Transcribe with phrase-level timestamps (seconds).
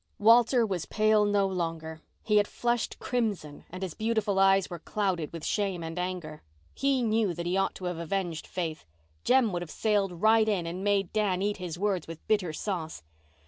[0.17, 2.01] Walter was pale no longer.
[2.23, 6.41] He had flushed crimson and his beautiful eyes were clouded with shame and anger.
[6.73, 8.83] He knew that he ought to have avenged Faith.
[9.23, 13.03] Jem would have sailed right in and made Dan eat his words with bitter sauce.